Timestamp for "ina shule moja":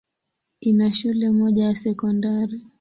0.61-1.63